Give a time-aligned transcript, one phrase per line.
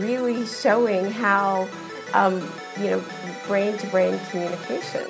[0.00, 1.68] really showing how,
[2.14, 2.34] um,
[2.78, 3.02] you know,
[3.46, 5.06] brain to brain communication,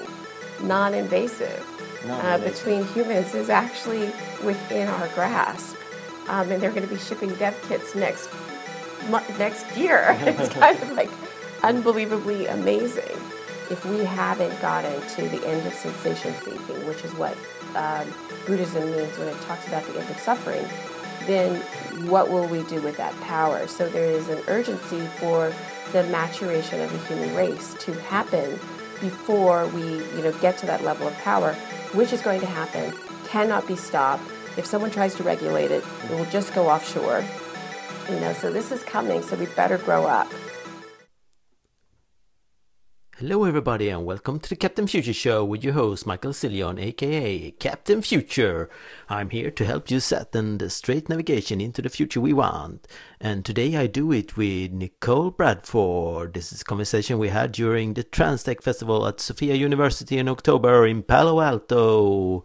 [0.62, 1.64] non invasive,
[2.08, 4.06] uh, between humans is actually
[4.44, 5.76] within our grasp.
[6.28, 8.28] Um, and they're going to be shipping dev kits next
[9.38, 10.16] next year.
[10.20, 11.10] it's kind of like
[11.62, 13.16] unbelievably amazing.
[13.68, 17.36] If we haven't gotten to the end of sensation seeking, which is what
[17.74, 18.06] um,
[18.46, 20.64] Buddhism means when it talks about the end of suffering,
[21.26, 21.60] then
[22.08, 23.66] what will we do with that power?
[23.66, 25.52] So there is an urgency for
[25.92, 28.58] the maturation of the human race to happen
[29.00, 31.52] before we, you know, get to that level of power,
[31.92, 32.94] which is going to happen,
[33.26, 34.22] cannot be stopped.
[34.56, 37.24] If someone tries to regulate it, it will just go offshore.
[38.08, 40.30] You know, so this is coming, so we better grow up.
[43.18, 47.50] Hello, everybody, and welcome to the Captain Future Show with your host, Michael Sillion, aka
[47.52, 48.68] Captain Future.
[49.08, 52.86] I'm here to help you set the straight navigation into the future we want.
[53.18, 56.34] And today I do it with Nichol Bradford.
[56.34, 61.02] This is conversation we had during the Transtech Festival at Sofia University in October in
[61.02, 62.44] Palo Alto.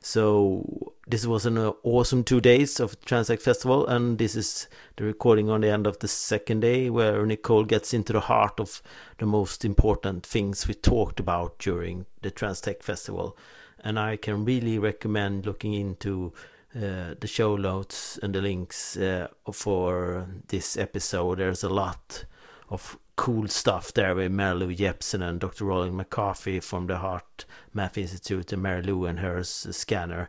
[0.00, 5.50] So this was an awesome two days of Transtech Festival, and this is the recording
[5.50, 8.82] on the end of the second day, where Nichol gets into the heart of
[9.18, 13.36] the most important things we talked about during the Transtech Festival.
[13.80, 16.32] And I can really recommend looking into
[16.74, 21.38] uh, the show notes and the links uh, for this episode.
[21.38, 22.24] There's a lot
[22.70, 25.66] of cool stuff there with Mary Lou Jepsen and Dr.
[25.66, 30.28] Rollin McCraty from the Heart Math Institute and Mary Lou and her scanner.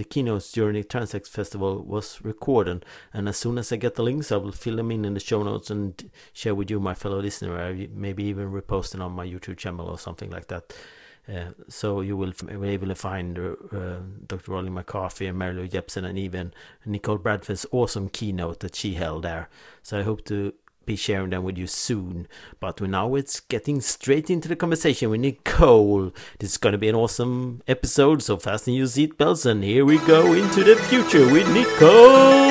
[0.00, 4.02] The keynotes during the Transtech Festival was recorded, and as soon as I get the
[4.02, 6.94] links, I will fill them in in the show notes and share with you, my
[6.94, 7.60] fellow listener.
[7.60, 10.72] I maybe even repost it on my YouTube channel or something like that.
[11.28, 14.52] Uh, so you will be able to find uh, Dr.
[14.52, 16.54] Rollin McCraty and Mary Lou Jepsen and even
[16.86, 19.50] Nichol Bradford's awesome keynote that she held there.
[19.82, 20.54] So I hope to
[20.86, 22.26] be sharing them with you soon.
[22.58, 26.12] But now it's getting straight into the conversation with Nichol.
[26.38, 29.98] This is going to be an awesome episode, so fasten your seatbelts and here we
[29.98, 32.50] go into the future with Nichol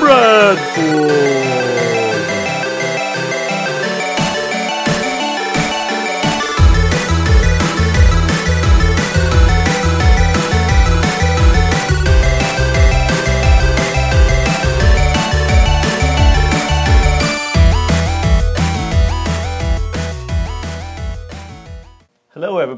[0.00, 1.99] Bradford.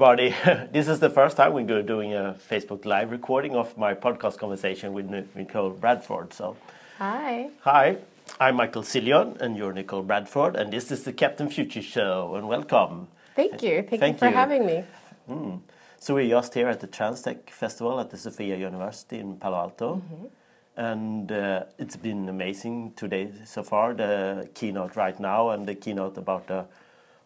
[0.03, 0.35] Everybody.
[0.73, 4.93] this is the first time we're doing a Facebook Live recording of my podcast conversation
[4.95, 6.33] with Nichol Bradford.
[6.33, 6.57] So,
[6.99, 7.51] hi.
[7.61, 7.99] Hi,
[8.41, 12.35] I'm Michael Sillion, and you're Nichol Bradford, and this is the Captain Future Show.
[12.35, 13.07] And welcome.
[13.37, 13.87] Thank you.
[13.89, 14.35] Thank, Thank you for you.
[14.35, 14.85] having me.
[15.31, 15.61] Mm.
[16.01, 19.95] So we're just here at the Transtech Festival at the Sofia University in Palo Alto.
[19.95, 20.29] Mm -hmm.
[20.75, 23.95] And uh, it's been amazing today so far.
[23.95, 26.65] The keynote right now and the keynote about the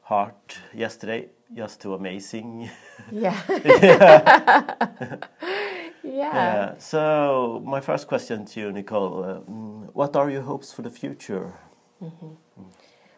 [0.03, 2.71] heart yesterday just too amazing.
[3.11, 3.41] Yeah.
[3.49, 5.19] yeah.
[6.03, 6.79] yeah.
[6.79, 10.91] So my first question to you, Nichol, uh, mm, what are your hopes for the
[10.91, 11.53] future?
[12.01, 12.37] Mm -hmm.
[12.59, 12.67] mm.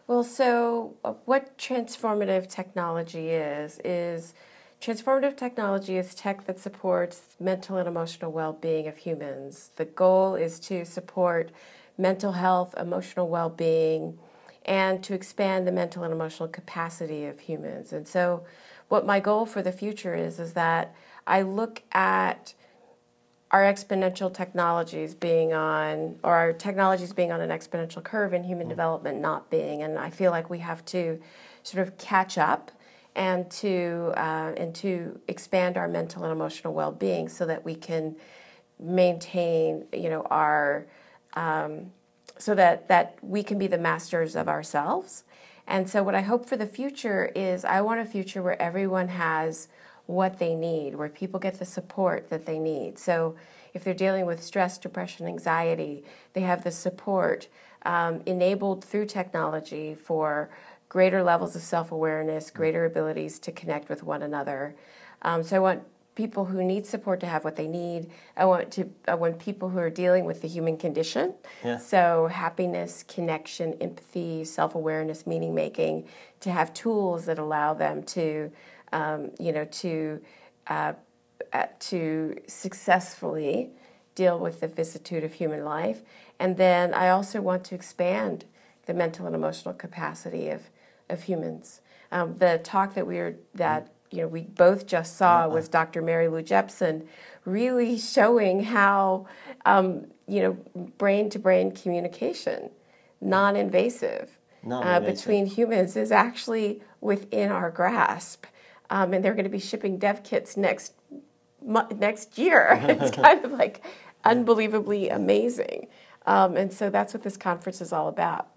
[0.09, 4.33] Well, so uh, what transformative technology is is
[4.81, 9.71] transformative technology is tech that supports mental and emotional well-being of humans.
[9.75, 11.51] The goal is to support
[11.97, 14.17] mental health, emotional well-being
[14.69, 17.91] and to expand the mental and emotional capacity of humans.
[17.91, 18.45] And so,
[18.87, 20.95] what my goal for the future is is that
[21.27, 22.53] I look at
[23.51, 28.65] our exponential technologies being on, or our technologies being on an exponential curve, and human
[28.65, 28.69] mm-hmm.
[28.69, 29.81] development not being.
[29.81, 31.19] And I feel like we have to
[31.63, 32.71] sort of catch up
[33.15, 38.15] and to uh, and to expand our mental and emotional well-being so that we can
[38.79, 40.85] maintain, you know, our
[41.33, 41.91] um,
[42.39, 45.23] so that, that we can be the masters of ourselves.
[45.67, 49.09] And so, what I hope for the future is I want a future where everyone
[49.09, 49.67] has
[50.07, 52.97] what they need, where people get the support that they need.
[52.97, 53.35] So,
[53.75, 57.47] if they're dealing with stress, depression, anxiety, they have the support
[57.83, 60.49] um, enabled through technology for
[60.89, 64.75] greater levels of self awareness, greater abilities to connect with one another.
[65.21, 65.83] Um, so, I want
[66.19, 68.11] people who need support to have what they need.
[68.35, 71.33] I want to I want people who are dealing with the human condition.
[71.63, 71.77] Yeah.
[71.77, 76.09] So happiness, connection, empathy, self-awareness, meaning making,
[76.41, 78.51] to have tools that allow them to,
[78.91, 79.93] um, you know, to
[80.67, 80.93] uh,
[81.53, 83.69] uh, to successfully
[84.13, 86.01] deal with the vicissitude of human life.
[86.37, 88.43] And then I also want to expand
[88.87, 90.61] the mental and emotional capacity of
[91.09, 91.79] of humans.
[92.11, 95.49] Um, the talk that we are that you know we both just saw uh-huh.
[95.49, 96.01] was Dr.
[96.01, 97.07] Mary Lou Jepsen,
[97.45, 99.27] really showing how
[99.65, 100.53] um, you know
[100.97, 102.71] brain to brain communication
[103.21, 105.15] non-invasive, uh, Non-invasive.
[105.15, 108.45] between humans is actually within our grasp,
[108.89, 110.93] um, and they're going to be shipping dev kits next
[111.63, 112.79] mo- next year.
[112.87, 113.85] it's kind of like
[114.23, 115.87] unbelievably amazing,
[116.25, 118.47] um, and so that's what this conference is all about.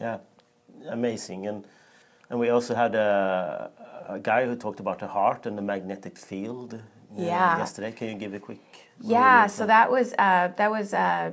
[0.00, 0.18] Yeah,
[0.88, 1.46] amazing.
[1.46, 1.66] And
[2.30, 3.70] and we also had a,
[4.08, 6.74] a guy who talked about the heart and the magnetic field.
[6.74, 6.78] uh,
[7.16, 7.58] Yeah.
[7.58, 8.60] Yesterday, can you give a quick?
[9.00, 11.32] Yeah, so that was uh, that was uh,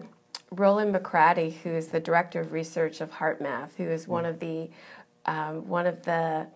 [0.52, 4.70] Rollin McCraty, who's the director of research of HeartMath, who is one of the
[5.26, 6.48] um, one of the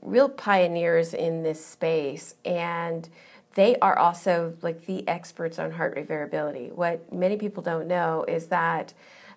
[0.00, 3.08] real pioneers in this space, and
[3.54, 6.70] they are also like the experts on heart rate variability.
[6.74, 8.94] What many people don't know is that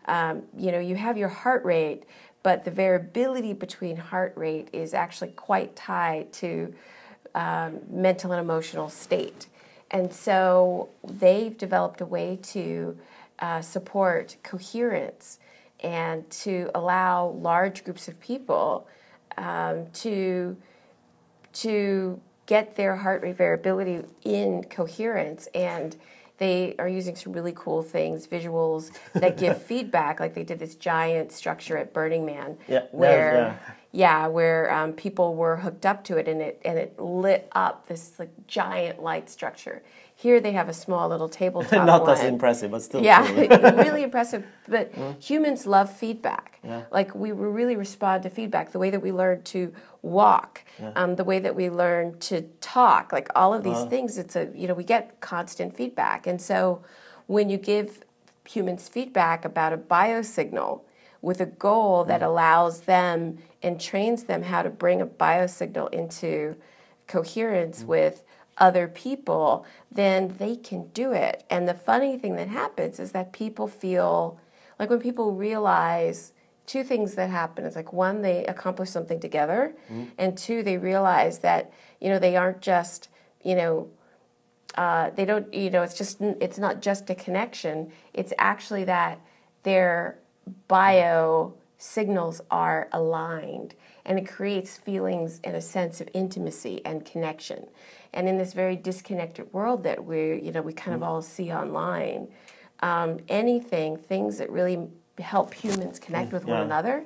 [0.07, 2.03] um, you know you have your heart rate,
[2.45, 6.71] but the variability between heart rate is actually quite tied to
[7.33, 9.47] um, mental and emotional state.
[9.89, 12.95] And so they've developed a way to
[13.39, 15.39] uh, support coherence
[15.79, 18.87] and to allow large groups of people
[19.39, 20.55] um, to
[21.53, 25.95] to get their heart rate variability in coherence and
[26.37, 30.75] they are using some really cool things visuals that give feedback like they did this
[30.75, 33.59] giant structure at burning man Yeah, where
[33.95, 37.87] yeah, where um, people were hooked up to it and it and it lit up
[37.87, 39.83] this like giant light structure.
[40.17, 42.11] Here they have a small little tabletop Not one.
[42.11, 43.03] as impressive, but still.
[43.03, 43.71] Yeah, cool.
[43.83, 44.45] really impressive.
[44.67, 46.59] But humans love feedback.
[46.63, 46.83] Yeah.
[46.89, 48.71] Like we really respond to feedback.
[48.71, 50.63] The way that we learn to walk,
[50.95, 53.89] um, the way that we learn to talk, like all of these uh-huh.
[53.89, 54.17] things.
[54.17, 56.81] It's a you know we get constant feedback, and so
[57.27, 58.01] when you give
[58.47, 60.81] humans feedback about a biosignal
[61.21, 62.25] with a goal that mm.
[62.25, 66.55] allows them and trains them how to bring a biosignal into
[67.07, 67.87] coherence mm.
[67.87, 68.23] with
[68.57, 71.43] other people, then they can do it.
[71.49, 74.39] And the funny thing that happens is that people feel
[74.79, 76.31] like when people realize
[76.65, 79.75] two things that happen is like one, they accomplish something together,
[80.17, 83.09] and two, they realize that, you know, they aren't just,
[83.43, 83.89] you know,
[84.75, 87.91] uh, they don't you know it's just it's not just a connection.
[88.13, 89.19] It's actually that
[89.63, 90.19] their
[90.67, 93.75] bio signals are aligned
[94.05, 97.67] and it creates feelings and a sense of intimacy and connection
[98.15, 101.51] and in this very disconnected world that we you know we kind of all see
[101.51, 102.27] online
[102.81, 104.87] um, anything things that really
[105.19, 106.65] help humans connect with one yeah.
[106.65, 107.03] another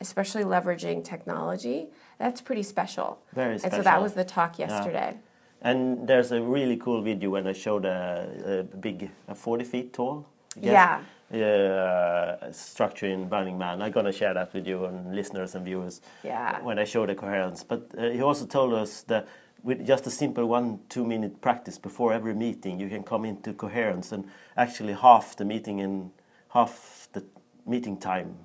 [0.00, 5.16] especially leveraging technology that's pretty special Very special and so that was the talk yesterday
[5.64, 9.94] And there's a really cool video when I showed a, a big, a 40 feet
[9.94, 10.26] tall.
[10.60, 11.00] Yeah.
[11.32, 13.80] Uh, structure in Burning Man.
[13.80, 16.02] I'm gonna share that with you and listeners and viewers.
[16.22, 16.60] Yeah.
[16.60, 19.26] When I show the coherence, but uh, he also told us that
[19.64, 23.52] with just a simple one two minute practice before every meeting, you can come into
[23.52, 24.24] coherence and
[24.56, 26.12] actually half the meeting in
[26.50, 27.24] half the
[27.66, 28.36] meeting time,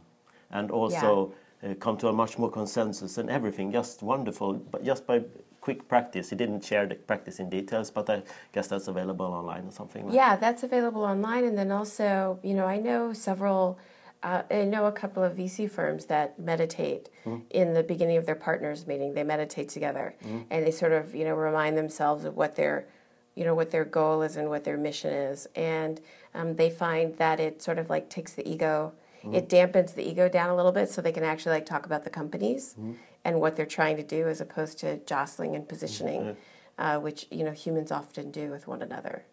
[0.50, 1.33] and also
[1.63, 3.71] uh, come to a much more consensus and everything.
[3.71, 5.21] Just wonderful, but just by
[5.62, 6.30] quick practice.
[6.30, 8.24] He didn't share the practice in details, but I
[8.54, 10.06] guess that's available online or something.
[10.06, 11.44] Like Yeah, that's available online.
[11.44, 13.77] And then also, you know, I know several,
[14.21, 17.10] uh, I know a couple of VC firms that meditate
[17.50, 19.13] in the beginning of their partners meeting.
[19.13, 20.16] They meditate together
[20.50, 22.88] and they sort of, you know, remind themselves of what their,
[23.36, 25.48] you know, what their goal is and what their mission is.
[25.56, 26.01] And
[26.33, 28.94] um, they find that it sort of like takes the ego,
[29.33, 32.04] it dampens the ego down a little bit so they can actually like talk about
[32.04, 32.76] the companies
[33.23, 36.35] and what they're trying to do as opposed to jostling and positioning,
[36.78, 39.23] uh, which, you know, humans often do with one another.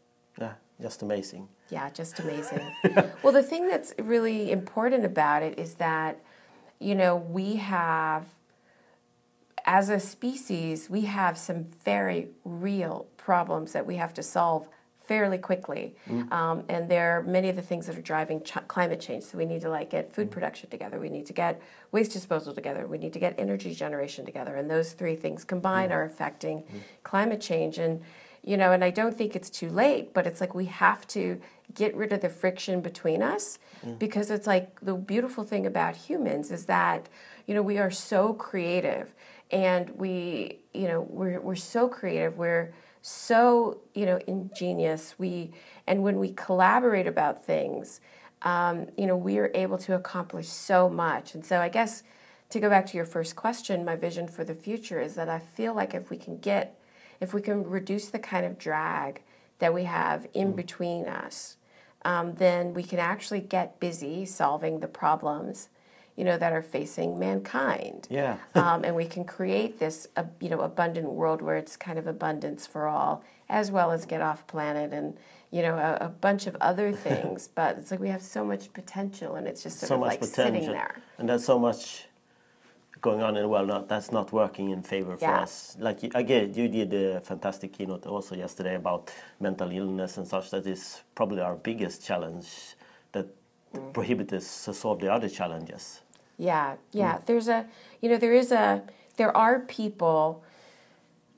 [0.41, 1.49] Yeah, just amazing.
[1.69, 2.61] Yeah, just amazing.
[3.23, 6.21] well, the thing that's really important about it is that,
[6.79, 8.27] you know, we have,
[9.65, 14.69] as a species, we have some very real problems that we have to solve
[15.07, 15.95] fairly quickly.
[16.09, 16.33] Mm-hmm.
[16.33, 19.25] Um, and there are many of the things that are driving ch- climate change.
[19.25, 20.35] So we need to like get food mm-hmm.
[20.35, 20.99] production together.
[20.99, 22.87] We need to get waste disposal together.
[22.87, 24.57] We need to get energy generation together.
[24.57, 25.99] And those three things combined mm-hmm.
[25.99, 26.65] are affecting
[27.05, 27.79] climate change.
[27.79, 28.03] And
[28.43, 31.41] you know, and I don't think it's too late, but it's like we have to
[31.75, 33.59] get rid of the friction between us
[33.99, 37.09] because it's like the beautiful thing about humans is that
[37.47, 39.15] you know we are so creative
[39.51, 42.37] and we you know we're we're so creative.
[42.37, 45.15] We're so you know ingenious.
[45.19, 45.53] We
[45.87, 48.01] and when we collaborate about things
[48.43, 51.35] um, you know we are able to accomplish so much.
[51.35, 52.03] And so i guess
[52.51, 55.39] to go back to your first question my vision for the future is that i
[55.39, 56.79] feel like if we can get
[57.21, 59.23] if we can reduce the kind of drag
[59.59, 61.57] that we have in between us
[62.05, 65.69] um, then we can actually get busy solving the problems
[66.17, 68.37] you know that are facing mankind Yeah.
[68.55, 72.07] um, and we can create this uh, you know abundant world where it's kind of
[72.07, 75.17] abundance for all as well as get off planet and
[75.53, 77.49] you know, a, a bunch of other things.
[77.49, 80.09] but it's like we have so much potential, and it's just sort so of much
[80.11, 80.97] like potential, sitting there.
[81.19, 82.06] and there's so much
[83.01, 85.77] going on in the world not, that's not working in favor for us.
[85.79, 90.51] Like again, you did a fantastic keynote also yesterday about mental illness and such.
[90.51, 92.77] That is probably our biggest challenge
[93.13, 93.27] that
[93.75, 93.93] Mm.
[93.93, 96.01] prohibits us to solve the other challenges.
[96.39, 97.19] Yeah, yeah.
[97.27, 97.67] There's a,
[98.01, 98.83] you know, there is a,
[99.17, 100.45] there are people,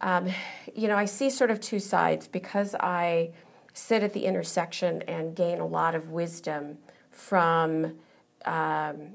[0.00, 0.29] um,
[0.75, 3.31] you know, I see sort of two sides because I
[3.73, 6.79] sit at the intersection and gain a lot of wisdom
[7.11, 7.99] from,
[8.45, 9.15] um,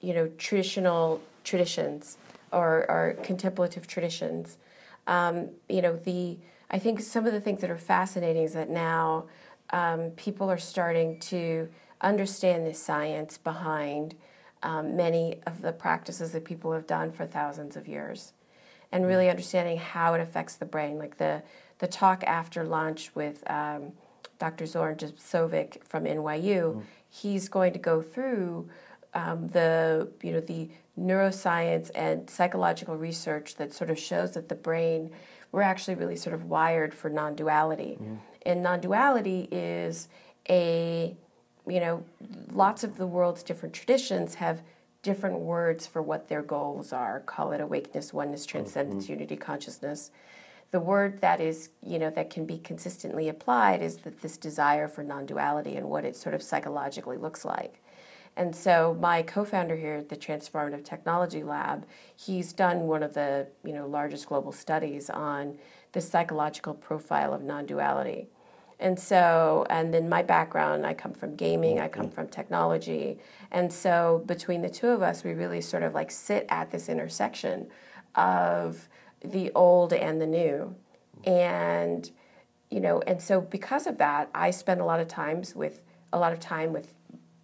[0.00, 2.18] you know, traditional traditions
[2.52, 4.58] or, or contemplative traditions.
[5.06, 6.38] Um, you know, the,
[6.70, 9.26] I think some of the things that are fascinating is that now
[9.70, 11.68] um, people are starting to
[12.00, 14.14] understand the science behind
[14.62, 18.32] um, many of the practices that people have done for thousands of years
[18.90, 20.98] and really understanding how it affects the brain.
[20.98, 21.42] Like the,
[21.78, 23.92] the talk after lunch with um,
[24.38, 24.66] Dr.
[24.66, 28.68] Zoran Josipovic from NYU, he's going to go through
[29.14, 34.54] um, the you know the neuroscience and psychological research that sort of shows that the
[34.54, 35.10] brain
[35.54, 38.16] we're actually really sort of wired for non-duality, mm-hmm.
[38.44, 40.08] and non-duality is
[40.50, 41.16] a
[41.64, 42.04] you know
[42.52, 44.62] lots of the world's different traditions have
[45.02, 47.20] different words for what their goals are.
[47.20, 49.12] Call it awakeness, oneness, transcendence, mm-hmm.
[49.12, 50.10] unity, consciousness.
[50.72, 54.88] The word that is you know that can be consistently applied is that this desire
[54.88, 57.80] for non-duality and what it sort of psychologically looks like
[58.36, 61.86] and so my co-founder here at the transformative technology lab
[62.16, 65.58] he's done one of the you know largest global studies on
[65.92, 68.28] the psychological profile of non-duality.
[68.80, 72.14] And so and then my background i come from gaming i come mm-hmm.
[72.14, 73.18] from technology.
[73.50, 76.88] And so between the two of us we really sort of like sit at this
[76.88, 77.68] intersection
[78.14, 78.88] of
[79.24, 80.74] the old and the new.
[81.24, 82.10] And
[82.70, 86.18] you know and so because of that i spend a lot of times with a
[86.18, 86.92] lot of time with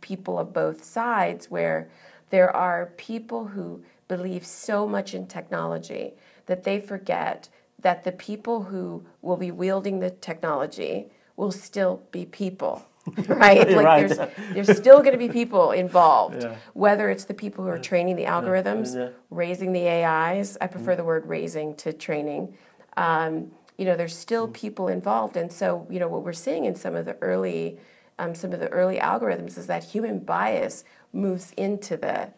[0.00, 1.88] people of both sides where
[2.30, 6.14] there are people who believe so much in technology
[6.46, 7.48] that they forget
[7.80, 12.84] that the people who will be wielding the technology will still be people
[13.28, 14.08] right like Right.
[14.08, 14.18] there's
[14.52, 16.56] there's still going to be people involved Yeah.
[16.74, 19.08] whether it's the people who are training the algorithms Yeah.
[19.30, 22.54] raising the ais i prefer the word raising to training
[22.98, 26.74] um, you know there's still people involved and so you know what we're seeing in
[26.74, 27.78] some of the early
[28.20, 32.30] um, some of the early algorithms is that human bias moves into the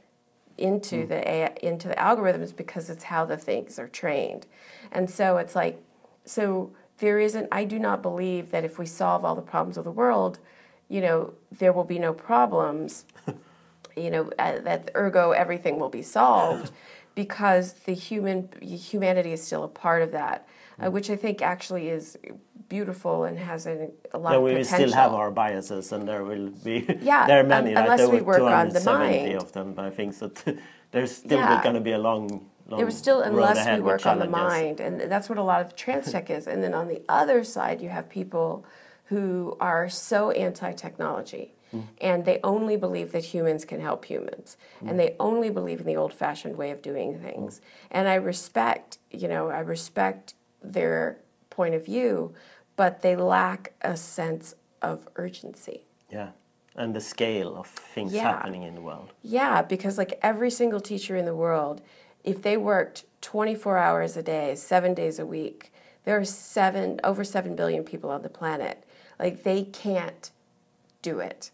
[0.59, 4.47] into the AI, into the algorithms because it's how the things are trained.
[4.93, 5.83] And so it's like
[6.25, 9.85] so there isn't i do not believe that if we solve all the problems of
[9.85, 10.39] the world
[10.89, 13.05] you know there will be no problems
[13.97, 16.71] you know uh, that ergo everything will be solved
[17.15, 20.47] because the human humanity is still a part of that
[20.81, 22.17] uh, which i think actually is
[22.69, 26.25] beautiful and has a, a lot Yeah, of we still have our biases, and there
[26.25, 27.71] will be Yeah, there are many.
[27.71, 27.83] un- right?
[27.85, 29.43] unless there we work on the 270 mind.
[29.43, 30.35] of them, but I think that
[30.93, 31.63] there's still Yeah.
[31.63, 32.23] going to be a long,
[32.71, 35.61] long It was still unless we work on the mind, and that's what a lot
[35.65, 36.47] of trans tech is.
[36.47, 38.65] And then on the other side, you have people
[39.11, 41.85] who are so anti-technology, Mm.
[42.01, 44.89] and they only believe that humans can help humans, Mm.
[44.91, 47.61] and they only believe in the old-fashioned way of doing things.
[47.91, 51.19] And I respect, you know, I respect their
[51.51, 52.35] point of view,
[52.77, 55.83] but they lack a sense of urgency.
[56.11, 56.31] Yeah,
[56.77, 58.23] and the scale of things Yeah.
[58.23, 59.13] happening in the world.
[59.23, 61.83] Yeah, because like every single teacher in the world,
[62.25, 65.73] if they worked 24 hours a day, seven days a week,
[66.05, 68.85] there are seven over seven billion people on the planet.
[69.19, 70.31] Like they can't
[71.03, 71.51] do it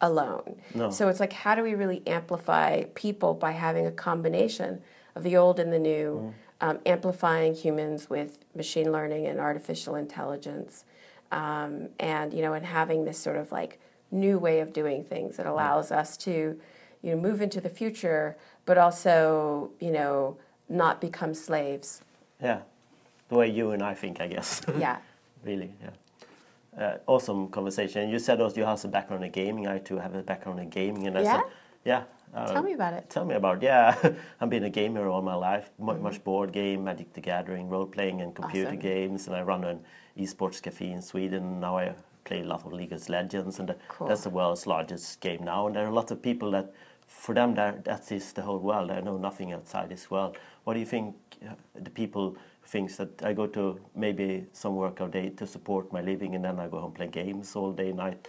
[0.00, 0.56] alone.
[0.74, 0.90] No.
[0.90, 4.82] So it's like, how do we really amplify people by having a combination
[5.14, 6.43] of the old and the new, mm.
[6.64, 10.84] Um, amplifying humans with machine learning and artificial intelligence,
[11.30, 13.78] um, and you know, and having this sort of like
[14.10, 16.58] new way of doing things that allows us to,
[17.02, 22.00] you know, move into the future, but also, you know, not become slaves.
[22.42, 22.60] Yeah,
[23.28, 24.62] the way you and I think, I guess.
[24.78, 24.96] Yeah.
[25.44, 26.82] really, yeah.
[26.82, 28.08] Uh, awesome conversation.
[28.08, 29.66] You said also you have a background in gaming.
[29.68, 31.32] I too have a background in gaming, and I Yeah?
[31.32, 31.42] said,
[31.84, 32.02] yeah.
[32.34, 33.08] Uh, Tell me about it.
[33.10, 33.62] Tell me about it.
[33.64, 33.96] yeah.
[34.40, 35.70] I've been a gamer all my life.
[35.78, 36.02] Mu Mm-hmm.
[36.02, 38.80] Much board game, Magic the Gathering, role playing, and computer Awesome.
[38.80, 39.26] games.
[39.26, 39.80] And I run an
[40.18, 41.60] esports cafe in Sweden.
[41.60, 44.08] Now I play a lot of League of Legends, and Cool.
[44.08, 45.66] that's the world's largest game now.
[45.66, 46.72] And there are a lot of people that,
[47.06, 48.90] for them, that that is the whole world.
[48.90, 50.36] I know nothing outside this world.
[50.64, 51.14] What do you think?
[51.46, 52.36] uh, The people
[52.66, 56.44] thinks that I go to maybe some work a day to support my living, and
[56.44, 58.26] then I go home play games all day night.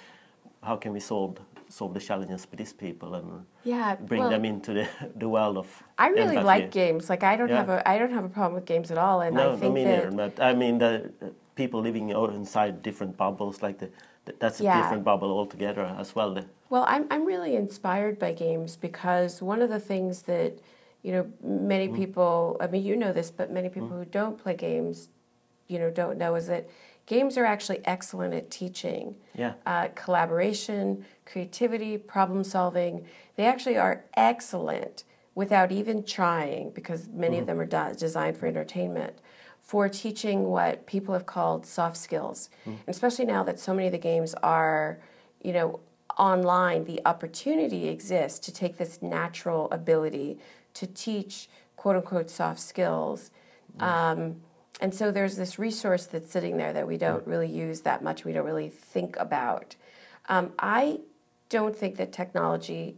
[0.62, 1.38] How can we solve
[1.70, 5.58] solve the challenges for these people and Yeah, bring well- them into the, the world
[5.58, 6.46] of I really empathy?
[6.46, 7.10] like games.
[7.10, 7.58] Like I don't Yeah.
[7.58, 9.58] have a I don't have a problem with games at all, and No, I no,
[9.58, 10.30] think me that neither.
[10.30, 11.12] But I mean, the,
[11.56, 13.90] people living inside different bubbles, like the,
[14.26, 14.82] th- that's a Yeah.
[14.82, 16.34] different bubble altogether as well.
[16.34, 20.60] The, Well, I'm, I'm really inspired by games because one of the things that,
[21.02, 21.96] you know, many mm-hmm.
[21.96, 23.80] people, I mean, you know this, but many mm-hmm.
[23.80, 25.10] people who don't play games,
[25.68, 26.68] you know, don't know is that
[27.06, 33.06] games are actually excellent at teaching yeah, uh, collaboration, creativity, problem solving.
[33.36, 35.04] They actually are excellent
[35.36, 39.18] without even trying, because many of them are de- designed for entertainment,
[39.62, 42.50] for teaching what people have called soft skills.
[42.86, 45.00] And especially now that so many of the games are,
[45.44, 45.80] you know,
[46.18, 50.40] online, the opportunity exists to take this natural ability
[50.76, 53.32] to teach quote unquote soft skills.
[53.80, 54.38] Um,
[54.82, 58.26] and so there's this resource that's sitting there that we don't really use that much,
[58.26, 59.76] we don't really think about.
[60.28, 61.00] Um, I
[61.50, 62.98] don't think that technology,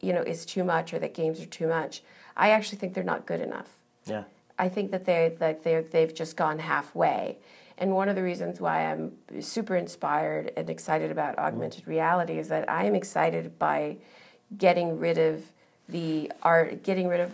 [0.00, 2.02] you know, is too much or that games are too much.
[2.36, 3.70] I actually think they're not good enough.
[4.06, 4.24] yeah,
[4.58, 7.38] I think that they like they they've just gone halfway.
[7.76, 12.48] And one of the reasons why I'm super inspired and excited about augmented reality is
[12.48, 13.96] that I am excited by
[14.58, 15.44] getting rid of
[15.90, 17.32] the art, getting rid of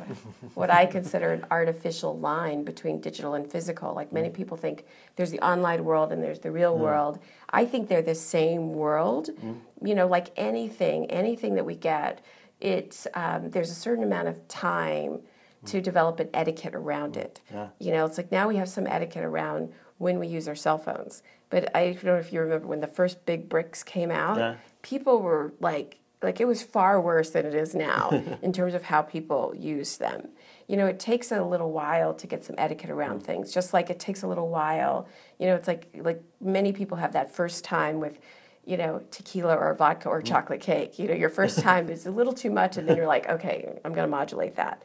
[0.55, 3.95] what I consider an artificial line between digital and physical.
[3.95, 4.35] Like many mm.
[4.35, 4.85] people think
[5.17, 6.81] there's the online world and there's the real mm.
[6.81, 7.19] world.
[7.51, 9.31] I think they're the same world.
[9.43, 9.59] Mm.
[9.83, 12.25] You know, like anything, anything that we get,
[12.61, 15.21] it's um, there's a certain amount of time
[15.67, 17.41] to develop an etiquette around it.
[17.53, 17.69] Yeah.
[17.79, 20.79] You know, it's like now we have some etiquette around when we use our cell
[20.79, 21.23] phones.
[21.51, 24.55] But I don't know if you remember when the first big bricks came out, Yeah.
[24.83, 28.11] people were like, like it was far worse than it is now
[28.43, 30.29] in terms of how people use them.
[30.67, 33.25] You know, it takes a little while to get some etiquette around mm.
[33.25, 33.53] things.
[33.53, 35.07] Just like it takes a little while,
[35.39, 38.19] you know, it's like like many people have that first time with
[38.65, 40.27] you know, tequila or vodka or mm.
[40.27, 40.99] chocolate cake.
[40.99, 43.79] You know, your first time is a little too much, and then you're like, okay,
[43.85, 44.83] I'm going to modulate that.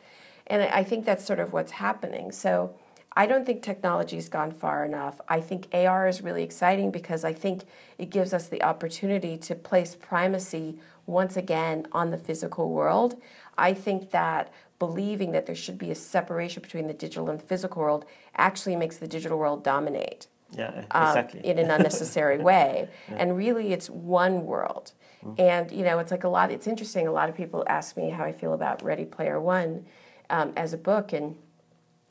[0.48, 2.32] And I I think that's sort of what's happening.
[2.32, 2.76] So
[3.16, 5.20] I don't think technology's gone far enough.
[5.28, 7.64] I think AR is really exciting because I think
[7.98, 13.22] it gives us the opportunity to place primacy once again on the physical world.
[13.58, 17.82] I think that believing that there should be a separation between the digital and physical
[17.82, 21.46] world actually makes the digital world dominate yeah, um, exactly.
[21.46, 22.90] in an unnecessary way.
[23.10, 24.94] And really, it's one world.
[25.38, 27.08] And, you know, it's like a lot, it's interesting.
[27.08, 29.86] A lot of people ask me how I feel about Ready Player One
[30.30, 31.14] um, as a book.
[31.14, 31.36] And,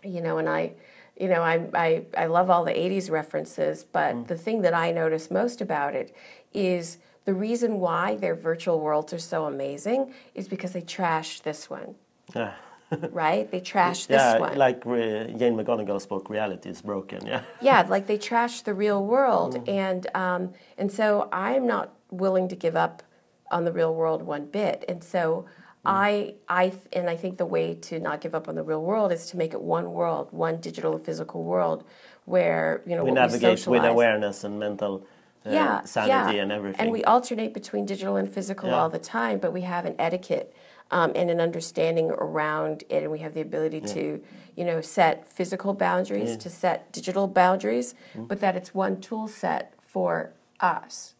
[0.05, 0.75] you know, and I,
[1.19, 4.93] you know, I, I, I love all the 80s references, but the thing that I
[4.93, 6.15] notice most about it
[6.55, 11.69] is the reason why their virtual worlds are so amazing is because they trash this
[11.69, 11.95] one,
[12.35, 12.55] yeah.
[13.11, 13.51] right?
[13.51, 14.57] They trash this yeah, one.
[14.57, 17.27] like re- Jane McGonigal's book, reality is broken.
[17.27, 22.49] Yeah, yeah, like they trash the real world, and um, and so I'm not willing
[22.49, 23.03] to give up
[23.51, 25.47] on the real world one bit, and so
[25.85, 29.13] I I and I think the way to not give up on the real world
[29.13, 31.85] is to make it one world, one digital and physical world,
[32.25, 35.07] where you know we navigate with awareness and mental
[35.45, 36.43] yeah, sanity yeah.
[36.43, 36.81] and everything.
[36.81, 38.79] And we alternate between digital and physical Yeah.
[38.81, 40.55] all the time, but we have an etiquette
[40.91, 44.21] um, and an understanding around it, and we have the ability to,
[44.57, 48.27] you know, set physical boundaries, to set digital boundaries, Mm.
[48.29, 51.15] but that it's one tool set for us.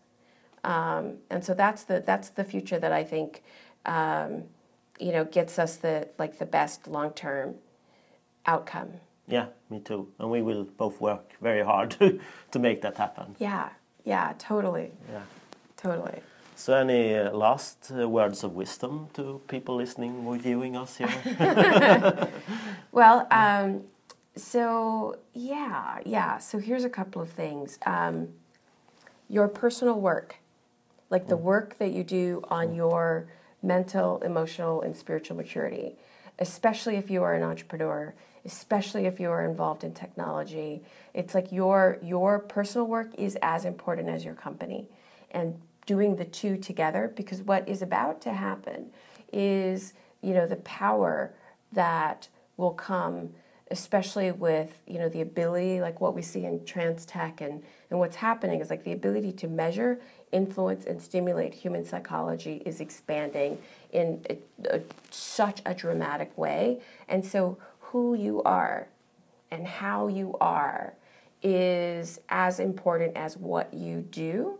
[0.65, 3.43] Um, and so that's the that's the future that I think,
[3.87, 4.45] um,
[4.99, 7.55] you know, gets us the like the best long term
[8.47, 8.91] outcome.
[9.29, 10.09] yeah, me too.
[10.19, 12.19] And we will both work very hard to,
[12.51, 13.37] to make that happen.
[13.39, 13.69] Yeah,
[14.05, 15.23] yeah, totally, Yeah.
[15.77, 16.21] totally.
[16.57, 21.09] So, any uh, last uh, words of wisdom to people listening or viewing us here?
[22.93, 23.85] Well, um,
[24.37, 26.39] so yeah, yeah.
[26.39, 27.79] So here's a couple of things.
[27.87, 28.29] Um,
[29.29, 30.37] your personal work,
[31.09, 33.29] like the work that you do on your
[33.63, 35.95] mental, emotional, and spiritual maturity,
[36.39, 38.13] especially if you are an entrepreneur,
[38.45, 40.83] especially if you are involved in technology.
[41.15, 44.87] It's like your your personal work is as important as your company,
[45.31, 48.91] and doing the two together because what is about to happen
[49.33, 51.35] is you know the power
[51.73, 53.31] that will come
[53.71, 57.99] especially with you know the ability like what we see in trans tech and and
[57.99, 60.01] what's happening is like the ability to measure
[60.33, 63.59] influence and stimulate human psychology is expanding
[63.93, 64.39] in a,
[64.77, 67.57] a, such a dramatic way and so
[67.91, 68.89] who you are
[69.51, 70.95] and how you are
[71.43, 74.59] is as important as what you do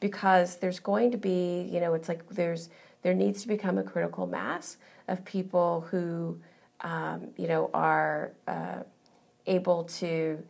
[0.00, 2.70] because there's going to be you know it's like there's
[3.02, 6.36] there needs to become a critical mass of people who
[6.80, 8.82] um, you know are uh,
[9.46, 10.42] able to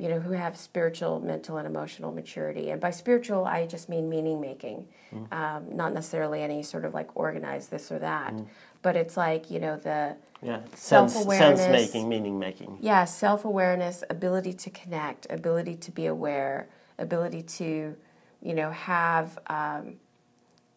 [0.00, 2.70] you know, who have spiritual, mental, and emotional maturity.
[2.70, 5.30] And by spiritual, I just mean meaning making, mm.
[5.30, 8.46] um, not necessarily any sort of like organized this or that, mm.
[8.80, 12.78] but it's like you know the yeah self awareness, sense making, meaning making.
[12.80, 17.94] Yeah, self awareness, ability to connect, ability to be aware, ability to,
[18.40, 19.38] you know, have.
[19.48, 19.96] Um,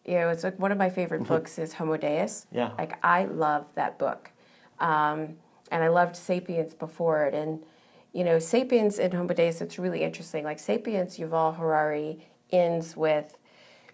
[0.04, 1.32] you know, it's like one of my favorite mm-hmm.
[1.32, 2.46] books is Homo Deus.
[2.52, 2.72] Yeah.
[2.76, 4.32] Like I love that book,
[4.80, 5.36] um,
[5.70, 7.60] and I loved *Sapiens* before it, and
[8.14, 10.44] you know, Sapiens and Homo Deus, it's really interesting.
[10.44, 13.36] Like Sapiens, Yuval Harari ends with,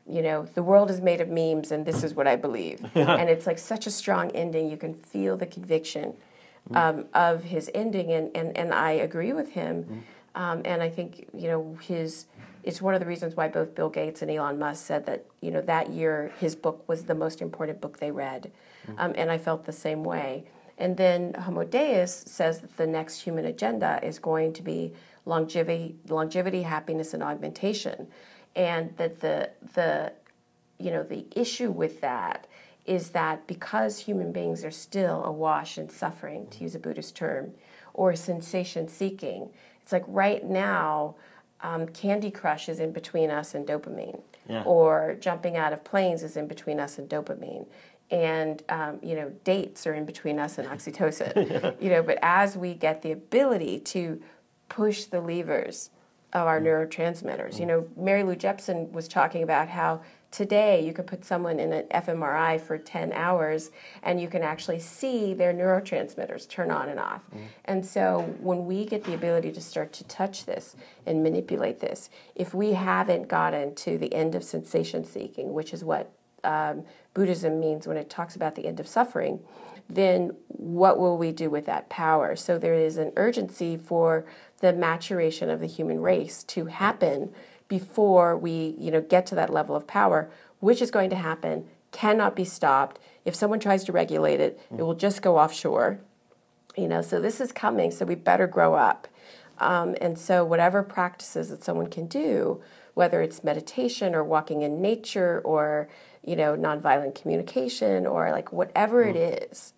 [0.06, 2.84] you know, the world is made of memes and this is what I believe.
[2.94, 4.70] and it's like such a strong ending.
[4.70, 6.14] You can feel the conviction
[6.70, 6.76] mm.
[6.76, 9.84] um, of his ending, and, and, and I agree with him.
[9.84, 10.40] Mm.
[10.40, 12.26] Um, and I think, you know, his
[12.62, 15.50] it's one of the reasons why both Bill Gates and Elon Musk said that, you
[15.50, 18.52] know, that year his book was the most important book they read.
[18.86, 18.94] Mm.
[18.98, 20.44] Um, and I felt the same way.
[20.80, 24.94] And then Homo Deus says that the next human agenda is going to be
[25.26, 28.08] longevity, longevity, happiness, and augmentation,
[28.56, 30.14] and that the the
[30.78, 32.46] you know the issue with that
[32.86, 37.52] is that because human beings are still awash in suffering, to use a Buddhist term,
[37.92, 39.50] or sensation seeking,
[39.82, 41.14] it's like right now.
[41.62, 44.62] Um, Candy Crush is in between us and dopamine, yeah.
[44.62, 47.66] or jumping out of planes is in between us and dopamine
[48.10, 52.56] and um, you know dates are in between us and oxytocin you know but as
[52.56, 54.20] we get the ability to
[54.68, 55.90] push the levers
[56.32, 56.64] of our mm.
[56.64, 61.58] neurotransmitters you know mary lou jepsen was talking about how today you could put someone
[61.58, 63.72] in an fmri for 10 hours
[64.04, 67.40] and you can actually see their neurotransmitters turn on and off mm.
[67.64, 72.10] and so when we get the ability to start to touch this and manipulate this
[72.36, 76.12] if we haven't gotten to the end of sensation seeking which is what
[76.44, 79.40] um, Buddhism means when it talks about the end of suffering,
[79.88, 82.36] then what will we do with that power?
[82.36, 84.24] So there is an urgency for
[84.60, 87.32] the maturation of the human race to happen
[87.68, 91.66] before we, you know, get to that level of power, which is going to happen,
[91.92, 93.00] cannot be stopped.
[93.24, 96.00] If someone tries to regulate it, it will just go offshore.
[96.76, 99.08] You know, so this is coming, so we better grow up.
[99.58, 102.62] Um, and so whatever practices that someone can do,
[102.94, 105.88] whether it's meditation or walking in nature or
[106.24, 109.50] you know, nonviolent communication or like whatever it mm.
[109.50, 109.72] is.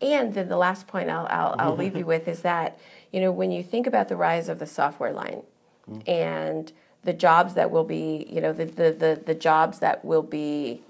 [0.00, 2.78] And then the last point I'll, I'll, I'll leave you with is that,
[3.12, 5.42] you know, when you think about the rise of the software line
[5.90, 6.08] mm.
[6.08, 6.72] and
[7.04, 10.82] the jobs that will be, you know, the, the, the, the jobs that will be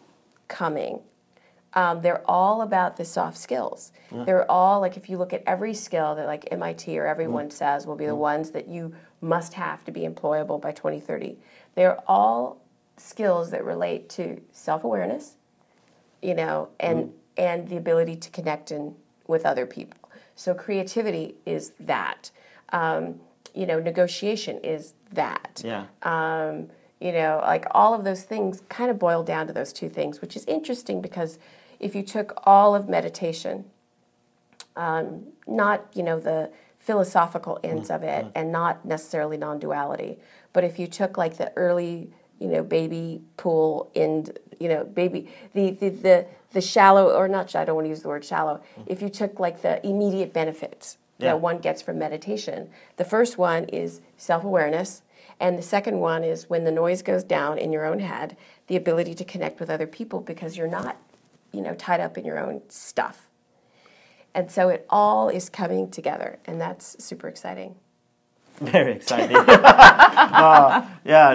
[0.49, 1.01] coming,
[1.75, 3.93] um, they're all about the soft skills.
[4.11, 4.25] Yeah.
[4.25, 7.53] They're all like if you look at every skill that like MIT or everyone mm.
[7.53, 8.19] says will be the mm.
[8.19, 11.39] ones that you must have to be employable by 2030.
[11.75, 12.61] They're all
[12.99, 15.37] skills that relate to self-awareness,
[16.23, 17.13] you know, and mm.
[17.37, 18.95] and the ability to connect in,
[19.27, 19.99] with other people.
[20.35, 22.31] So creativity is that.
[22.71, 23.21] Um,
[23.55, 25.63] you know, negotiation is that.
[25.65, 25.87] Yeah.
[26.03, 26.69] Um,
[27.01, 30.21] you know, like all of those things kind of boil down to those two things,
[30.21, 31.39] which is interesting because
[31.81, 33.65] if you took all of meditation,
[34.77, 40.19] um, not you know the philosophical ends mm, of it, and not necessarily non-duality,
[40.53, 45.31] but if you took like the early you know, baby pool and you know, baby
[45.55, 47.55] the the the, the shallow or not.
[47.55, 48.63] I don't want to use the word shallow.
[48.79, 48.83] Mm-hmm.
[48.87, 51.29] If you took like the immediate benefits yeah.
[51.29, 55.03] that one gets from meditation, the first one is self awareness.
[55.41, 58.75] And the second one is when the noise goes down in your own head, the
[58.75, 60.97] ability to connect with other people because you're not,
[61.53, 63.29] you know, tied up in your own stuff.
[64.35, 67.77] And so it all is coming together, and that's super exciting.
[68.73, 69.37] Very exciting.
[69.47, 71.35] uh, yeah,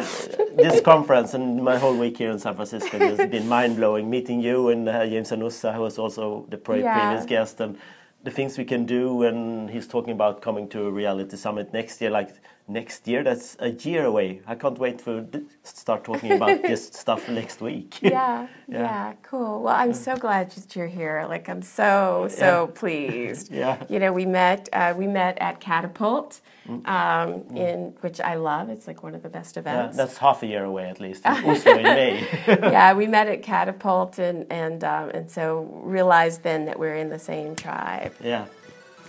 [0.56, 4.10] this conference and my whole week here in San Francisco has been mind blowing.
[4.10, 7.00] Meeting you and uh, James Anusa, who was also the pre- yeah.
[7.00, 7.78] previous guest, and
[8.24, 9.24] the things we can do.
[9.24, 12.10] And he's talking about coming to a reality summit next year.
[12.12, 12.32] Like
[12.68, 14.42] next year, that's a year away.
[14.48, 18.02] I can't wait to start talking about this stuff next week.
[18.02, 19.64] yeah, yeah, yeah, cool.
[19.64, 21.26] Well, I'm so glad that you're here.
[21.28, 22.80] Like, I'm so so yeah.
[22.80, 23.52] pleased.
[23.64, 23.84] yeah.
[23.90, 27.58] You know, we met uh, we met at Catapult um, mm.
[27.58, 28.70] in which I love.
[28.70, 29.98] It's like one of the best events.
[29.98, 31.26] Yeah, that's half a year away at least.
[31.26, 32.28] Also in May.
[32.48, 37.10] yeah, we met at Catapult and and um, and so realized then that we're in
[37.10, 38.14] the same tribe.
[38.24, 38.46] Yeah.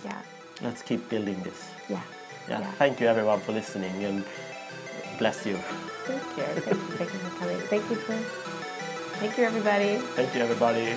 [0.03, 0.21] Yeah.
[0.61, 1.69] Let's keep building this.
[1.89, 2.01] Yeah.
[2.47, 2.59] Yeah.
[2.59, 2.71] yeah.
[2.73, 4.23] Thank you everyone for listening and
[5.17, 5.57] bless you.
[6.05, 6.43] Thank you.
[6.43, 7.57] Thank you, thank you for coming.
[7.71, 8.13] Thank you for.
[9.19, 9.97] Thank you everybody.
[10.15, 10.93] Thank you everybody.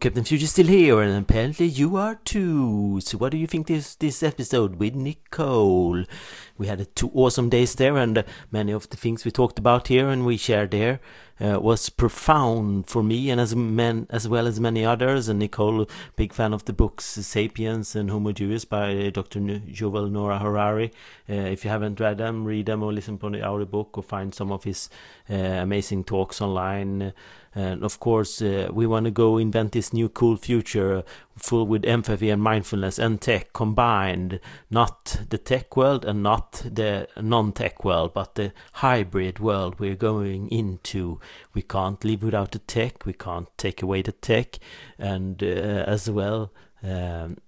[0.00, 3.00] Captain Future still here, and apparently you are too.
[3.02, 6.04] So, what do you think this this episode with Nichol?
[6.58, 10.08] We had two awesome days there, and many of the things we talked about here
[10.08, 11.00] and we shared there
[11.40, 15.28] uh, was profound for me and as men as well as many others.
[15.28, 19.40] And Nichol, big fan of the books *Sapiens* and *Homo Deus* by Dr.
[19.40, 20.92] Yuval Noah Harari.
[21.28, 24.34] Uh, if you haven't read them, read them or listen to the audiobook or find
[24.34, 24.90] some of his
[25.30, 27.12] uh, amazing talks online.
[27.54, 31.02] And of course, uh, we want to go invent this new cool future uh,
[31.36, 34.38] full with empathy and mindfulness and tech combined.
[34.70, 39.96] Not the tech world and not the non tech world, but the hybrid world we're
[39.96, 41.18] going into.
[41.52, 44.58] We can't live without the tech, we can't take away the tech,
[44.98, 46.52] and uh, as well.
[46.82, 47.38] Um,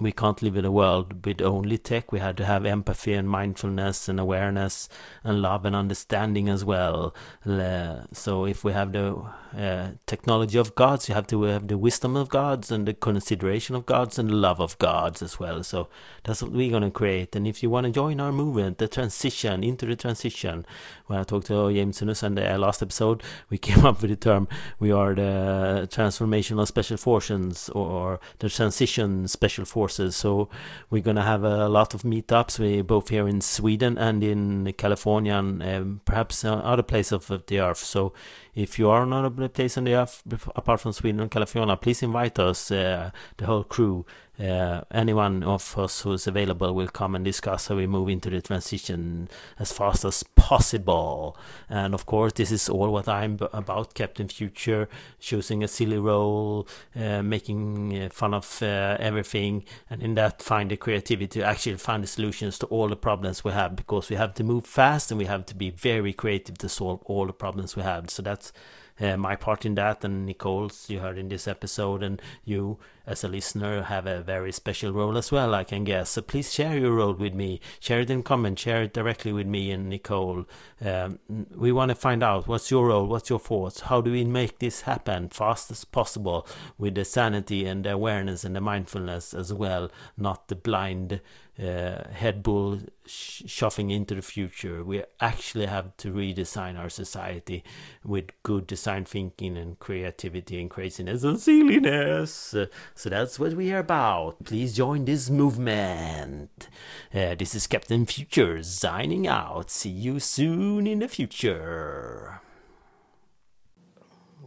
[0.00, 2.12] we can't live in a world with only tech.
[2.12, 4.88] We had to have empathy and mindfulness and awareness
[5.22, 7.14] and love and understanding as well.
[7.46, 9.24] Uh, so if we have the
[9.56, 13.74] uh, technology of gods, you have to have the wisdom of gods and the consideration
[13.74, 15.62] of gods and the love of gods as well.
[15.62, 15.88] So
[16.24, 17.36] that's what we're going to create.
[17.36, 20.66] And if you want to join our movement, the transition into the transition,
[21.06, 24.16] when I talked to James Sunus in the last episode, we came up with the
[24.16, 30.16] term we are the transformational special forces or the transition special forces.
[30.16, 30.48] So
[30.90, 34.72] we're going to have a lot of meetups, we both here in Sweden and in
[34.76, 37.78] California and um, perhaps other places of the earth.
[37.78, 38.12] So
[38.54, 40.22] if you are not a place on the earth
[40.54, 44.06] apart from Sweden and California, please invite us, uh, the whole crew.
[44.38, 48.30] Uh, anyone of us who is available will come and discuss how we move into
[48.30, 51.36] the transition as fast as possible.
[51.68, 54.88] And of course, this is all what I'm about Captain Future,
[55.20, 56.66] choosing a silly role,
[56.96, 61.76] uh, making uh, fun of uh, everything, and in that, find the creativity to actually
[61.76, 65.10] find the solutions to all the problems we have because we have to move fast
[65.10, 68.10] and we have to be very creative to solve all the problems we have.
[68.10, 68.52] So that's
[69.00, 73.22] uh, my part in that and Nichol's you heard in this episode and you as
[73.22, 76.10] a listener have a very special role as well I can guess.
[76.10, 77.60] So please share your role with me.
[77.80, 80.46] Share it in comment share it directly with me and Nichol.
[80.84, 81.18] Um,
[81.54, 83.06] we want to find out what's your role?
[83.06, 86.46] What's your thoughts how do we make this happen fast as possible
[86.78, 91.20] with the sanity and the awareness and the mindfulness as well not the blind
[91.58, 94.82] uh, head bull sh- shoving into the future.
[94.82, 97.62] We actually have to redesign our society
[98.04, 102.54] with good design thinking and creativity and craziness and silliness.
[102.54, 104.42] Uh, so that's what we are about.
[104.44, 106.68] Please join this movement.
[107.14, 109.70] Uh, this is Captain Future signing out.
[109.70, 112.40] See you soon in the future.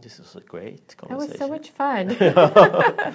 [0.00, 1.38] This was a great conversation.
[1.38, 2.08] That was so much fun.